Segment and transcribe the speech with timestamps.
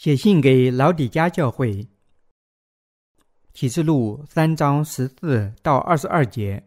[0.00, 1.88] 写信给老底家教会，
[3.52, 6.62] 启示录三章十四到二十二节。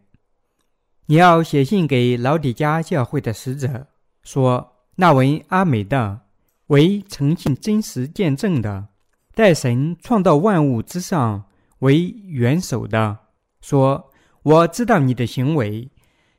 [1.06, 3.86] 你要写信给老底家教会的使者，
[4.22, 6.20] 说：那为阿美的，
[6.66, 8.88] 为诚信真实见证的，
[9.32, 11.46] 在神创造万物之上
[11.78, 13.16] 为元首的，
[13.62, 14.10] 说：
[14.42, 15.90] 我知道你的行为，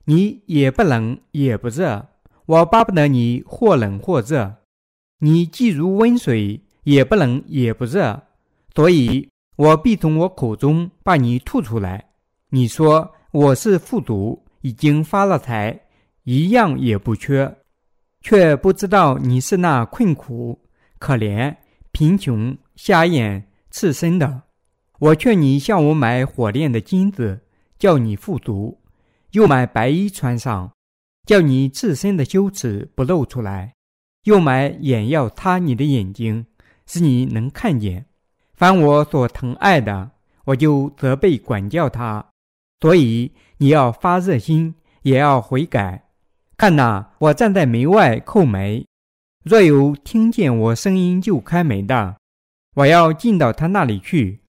[0.05, 2.09] 你也不冷也不热，
[2.45, 4.57] 我巴不得你或冷或热，
[5.17, 6.61] 你既如温水。
[6.83, 8.21] 也不冷也不热，
[8.75, 12.09] 所以我必从我口中把你吐出来。
[12.49, 15.79] 你说我是富足，已经发了财，
[16.23, 17.57] 一样也不缺，
[18.21, 20.59] 却不知道你是那困苦、
[20.99, 21.55] 可怜、
[21.91, 24.43] 贫穷、瞎眼、赤身的。
[24.99, 27.41] 我劝你向我买火炼的金子，
[27.77, 28.77] 叫你富足；
[29.31, 30.71] 又买白衣穿上，
[31.25, 33.71] 叫你自身的羞耻不露出来；
[34.23, 36.45] 又买眼药擦你的眼睛。
[36.85, 38.05] 使你能看见，
[38.53, 40.11] 凡我所疼爱的，
[40.45, 42.25] 我就责备管教他。
[42.79, 46.09] 所以你要发热心，也要悔改。
[46.57, 48.85] 看哪，我站在门外叩门，
[49.43, 52.17] 若有听见我声音就开门的，
[52.75, 54.41] 我要进到他那里去。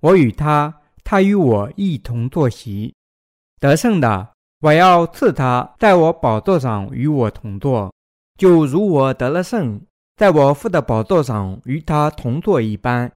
[0.00, 2.94] 我与他，他与我一同坐席。
[3.60, 7.92] 得胜的，我要赐他在我宝座上与我同坐，
[8.36, 9.80] 就如我得了胜。
[10.18, 13.12] 在我父的宝座上与他同坐一般，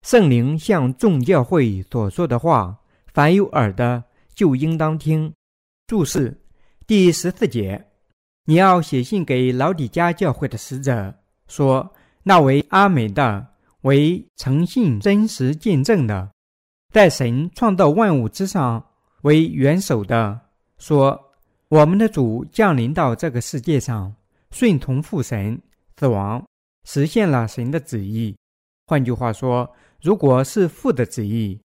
[0.00, 2.78] 圣灵向众教会所说的话，
[3.12, 4.02] 凡有耳的
[4.34, 5.30] 就应当听。
[5.86, 6.40] 注释
[6.86, 7.88] 第十四节，
[8.46, 11.14] 你要写信给老底家教会的使者，
[11.46, 13.48] 说那为阿美的，
[13.82, 16.30] 为诚信真实见证的，
[16.90, 18.82] 在神创造万物之上
[19.24, 20.40] 为元首的，
[20.78, 21.22] 说
[21.68, 24.14] 我们的主降临到这个世界上，
[24.50, 25.60] 顺从父神。
[25.98, 26.44] 死亡
[26.84, 28.36] 实现了神的旨意。
[28.86, 29.68] 换句话说，
[30.00, 31.60] 如果是父的旨意，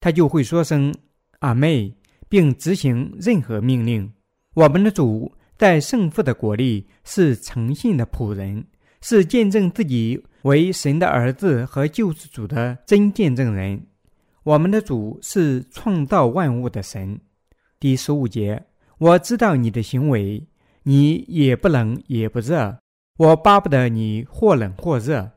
[0.00, 0.94] 他就会说声
[1.40, 1.94] “阿妹”，
[2.28, 4.12] 并执行任何命令。
[4.54, 8.66] 我们的主在圣父的国里是诚信的仆人，
[9.00, 13.86] 是见证自己为神的儿子和救世主的真见证人。
[14.42, 17.20] 我们的主是创造万物的神。
[17.78, 18.66] 第十五节，
[18.98, 20.46] 我知道你的行为，
[20.82, 22.78] 你也不冷也不热。
[23.16, 25.30] 我巴不得你或冷或热。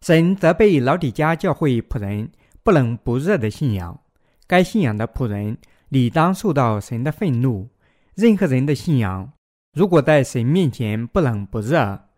[0.00, 2.32] 神责备老底家教会仆人
[2.64, 4.00] 不冷不热的信仰，
[4.48, 5.56] 该信仰的仆人
[5.88, 7.70] 理当受到神的愤怒。
[8.16, 9.32] 任何人的信仰，
[9.72, 12.08] 如果在神面前不冷不热，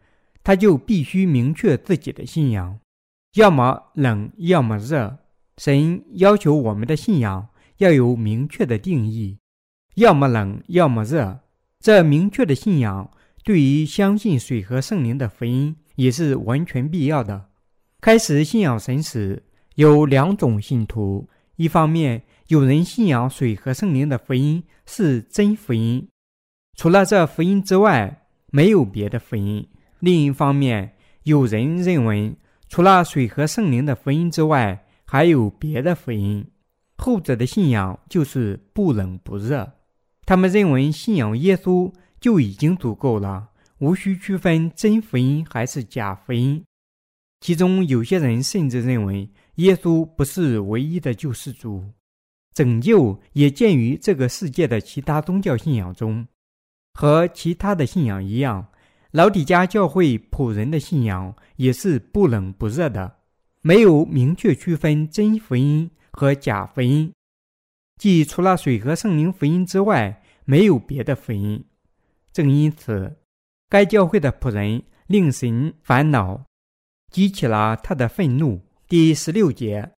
[0.42, 2.78] 他就必须明确自己的信仰，
[3.34, 5.18] 要么冷，要么热。
[5.58, 9.36] 神要求我们的信仰要有明确的定义，
[9.96, 11.40] 要么冷，要么热。
[11.78, 13.10] 这明确的信仰。
[13.44, 17.50] 对于相信水和圣灵的福音也是完全必要的。
[18.00, 19.42] 开始信仰神时，
[19.74, 26.08] 有两种信徒：一方面，有人信仰水和圣灵的福音是真福音，
[26.74, 29.62] 除了这福音之外，没有别的福音；
[30.00, 30.94] 另一方面，
[31.24, 32.34] 有人认为
[32.70, 36.46] 除了水和圣灵的福音之外，还有别的福音。
[36.96, 39.70] 后者的信仰就是不冷不热，
[40.24, 41.92] 他们认为信仰耶稣。
[42.24, 46.64] 就已经足够了，无需区分真福音还是假福音。
[47.42, 51.84] 其中有些人甚至认为耶稣不是唯一的救世主，
[52.54, 56.26] 拯救也见于这个世界的其他宗教信仰中。
[56.94, 58.68] 和其他的信仰一样，
[59.10, 63.16] 老底家教会仆人的信仰也是不冷不热的，
[63.60, 67.12] 没有明确区分真福音和假福音，
[68.00, 71.62] 即除了水和圣灵福音之外，没有别的福音。
[72.34, 73.16] 正因此，
[73.68, 76.44] 该教会的仆人令神烦恼，
[77.12, 78.60] 激起了他的愤怒。
[78.88, 79.92] 第十六节，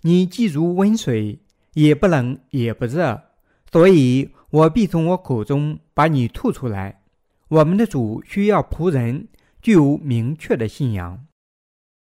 [0.00, 1.38] 你既如温水，
[1.74, 3.22] 也不冷也不热，
[3.70, 7.02] 所以我必从我口中把你吐出来。
[7.48, 9.28] 我们的主需要仆人
[9.60, 11.26] 具有明确的信仰。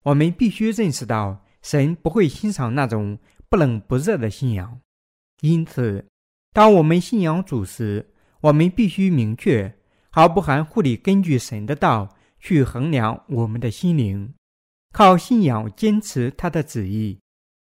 [0.04, 3.18] 我们必须认识到，神不会欣赏那种
[3.50, 4.80] 不冷不热的信仰。
[5.42, 6.06] 因此，
[6.54, 9.74] 当我们信仰主时，我们必须明确、
[10.10, 14.34] 毫不含糊地根据神的道去衡量我们的心灵，
[14.92, 17.18] 靠信仰坚持他的旨意。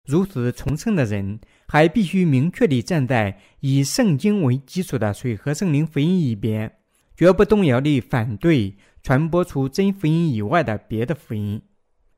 [0.06, 6.76] 如此重生的人，还必须明确地站在以圣经为基础的水和圣灵福音一边，
[7.16, 11.60] 绝不动摇地反对传播出真福音以外的别的福音。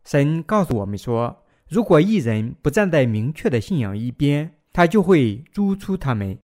[0.04, 6.38] 神告诉我们说，如果一人不站在明确的信仰一边，他就会逐出他们。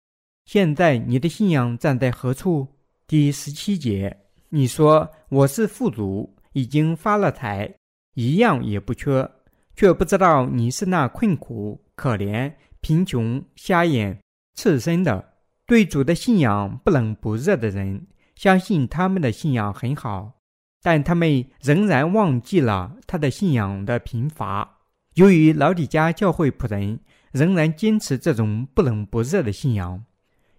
[0.48, 2.66] 现在你的信仰站在何处？
[3.06, 4.16] 第十七节，
[4.48, 7.70] 你说我是富足，已经发了财，
[8.14, 9.30] 一样也不缺，
[9.76, 12.50] 却不知道你是那困苦、可怜、
[12.80, 14.18] 贫穷、瞎眼、
[14.54, 15.22] 赤身的，
[15.66, 20.40] 对主的信仰不冷不热的人，相信他们的信仰很好，
[20.82, 24.78] 但他们仍然忘记了他的信仰的贫乏。
[25.12, 27.00] 由于老底家教会仆人
[27.32, 30.02] 仍然坚持这种不冷不热的信仰，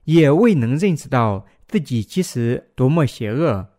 [0.09, 3.69] 也未能认识到自己其实多么邪恶。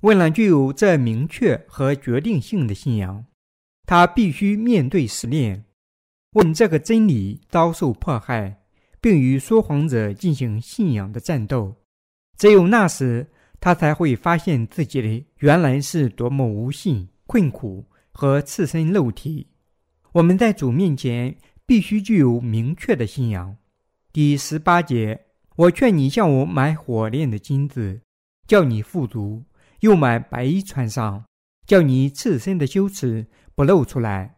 [0.00, 3.26] 为了具有这明确和决定性的信仰，
[3.84, 5.66] 他必须面对试炼，
[6.32, 8.62] 问这个真理遭受迫害，
[8.98, 11.74] 并与说谎者进行信仰的战斗。
[12.38, 13.26] 只有那时，
[13.60, 19.48] 他才会发现自己的原来是多么无信、困苦和赤身肉体。
[20.12, 23.54] 我们在主面前必须具有明确的信仰。
[24.12, 28.00] 第十八节，我劝你向我买火炼的金子，
[28.46, 29.44] 叫你富足。
[29.80, 31.26] 又买白衣穿上，
[31.66, 34.36] 叫你赤身的羞耻不露出来；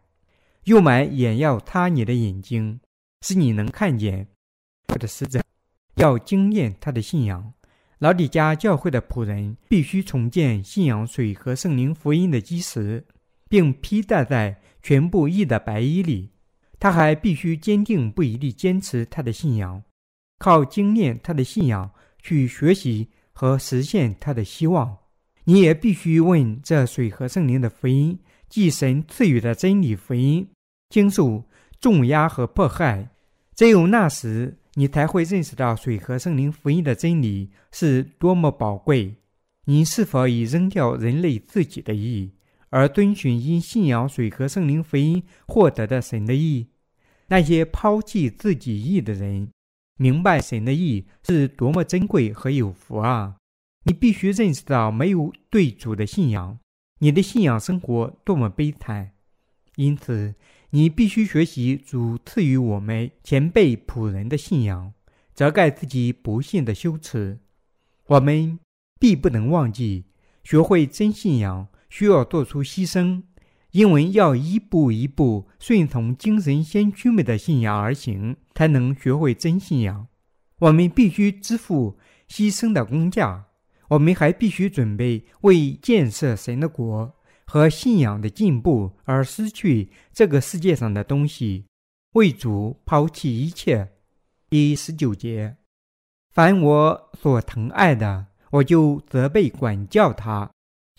[0.65, 2.81] 又买眼药擦你的眼睛，
[3.21, 4.27] 使你能看见。
[4.89, 5.41] 我的使者
[5.95, 7.53] 要惊艳他的信仰。
[7.99, 13.05] 老底家教会的仆人必须重建信仰水和圣灵福音的基石，
[13.49, 16.31] 并披戴在全部义的白衣里。
[16.77, 19.81] 他还必须坚定不移地坚持他的信仰，
[20.39, 21.91] 靠经验他的信仰
[22.21, 24.97] 去学习和实现他的希望。
[25.45, 28.19] 你也必须问这水和圣灵的福音，
[28.49, 30.47] 即神赐予的真理福音，
[30.89, 31.43] 经受
[31.79, 33.09] 重压和迫害。
[33.55, 39.15] 只有那时，你才会认识到水和圣灵福音的真理是多么宝贵。
[39.65, 42.33] 你是否已扔掉人类自己的意，
[42.69, 46.67] 而遵循因信仰水和圣灵福音获得的神的意？
[47.27, 49.49] 那些抛弃自己意的人，
[49.97, 53.35] 明白神的意是多么珍贵和有福啊！
[53.83, 56.59] 你必须认识到，没有对主的信仰，
[56.99, 59.11] 你的信仰生活多么悲惨。
[59.75, 60.35] 因此，
[60.71, 64.93] 你必须学习主赐予我们前辈仆人的信仰，
[65.33, 67.39] 遮盖自己不幸的羞耻。
[68.07, 68.59] 我们
[68.99, 70.05] 必不能忘记，
[70.43, 73.23] 学会真信仰需要做出牺牲，
[73.71, 80.07] 因为要一步一步顺从精神先驱们的信仰而行，才能学会真信仰。
[80.57, 83.45] 我们必须支付牺牲的工价。
[83.89, 87.13] 我们还必须准备为建设神的国
[87.45, 91.65] 和信仰的进步而失去这个世界上的东西，
[92.13, 93.87] 为主抛弃一切。
[94.49, 95.55] 第十九节，
[96.33, 100.49] 凡我所疼爱的，我就责备管教他。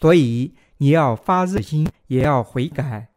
[0.01, 3.09] 所以你要发热心，也要悔改。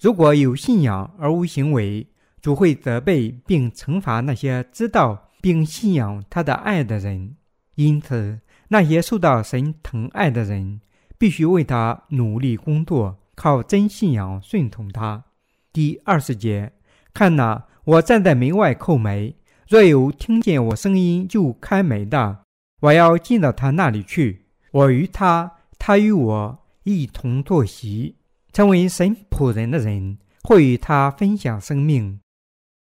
[0.00, 2.08] 如果有信仰而无行为，
[2.44, 7.36] 主会责备并惩罚那些知道并信仰他的爱的人。
[7.76, 8.40] 因此。
[8.68, 10.80] 那些受到神疼爱的人，
[11.16, 15.24] 必须为他努力工作，靠真信仰顺从他。
[15.72, 16.72] 第二十节，
[17.12, 19.34] 看哪，我站在门外叩门，
[19.68, 22.40] 若有听见我声音就开门的，
[22.80, 28.16] 我要进到他那里去，我与他，他与我一同坐席。
[28.52, 32.18] 成为神仆人的人，会与他分享生命，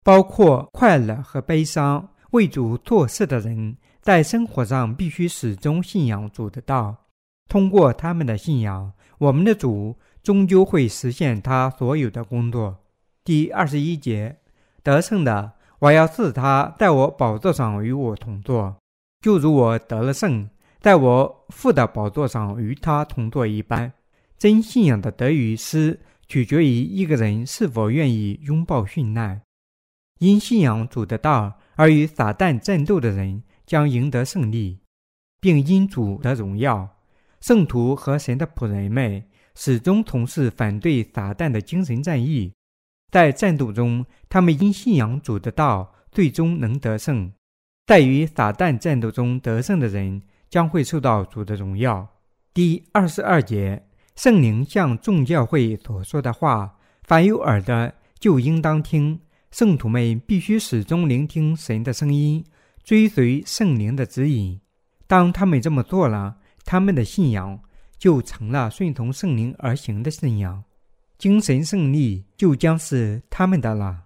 [0.03, 2.09] 包括快乐和悲伤。
[2.31, 3.77] 为主做事的人。
[4.01, 6.93] 在生活上必须始终信仰主的道，
[7.47, 12.77] 通过他们的信仰，我们的主终究会实现他所有的工作。
[13.23, 14.35] 第二十一节，
[14.83, 18.75] 得胜的，我要赐他在我宝座上与我同坐，
[19.21, 20.49] 就如我得了胜，
[20.81, 23.93] 在我父的宝座上与他同坐一般。
[24.37, 29.41] 真信仰的得与失，取决于一个人是否愿意拥抱殉难，
[30.23, 33.43] 因信仰主的道而与撒旦战斗的人。
[33.65, 34.81] 将赢得胜利，
[35.39, 36.97] 并因主的荣耀，
[37.39, 39.23] 圣徒和神的仆人们
[39.55, 42.51] 始终从事反对撒旦的精神战役。
[43.09, 47.31] 在战斗中，他们因信仰主的道，最终能得胜。
[47.87, 52.05] 在与撒旦战斗中得胜的人，将会受到主的荣耀。
[52.53, 53.87] 第二十二节，
[54.17, 59.21] 圣灵向众教会所说的话，凡有耳的就应当听。
[59.53, 62.43] 圣徒们必须始终聆听神的声音。
[62.83, 64.59] 追随圣灵的指引，
[65.05, 67.61] 当他们这么做了，他们的信仰
[67.99, 70.63] 就成了顺从圣灵而行的信仰，
[71.19, 74.02] 精神胜利就将是他们的了。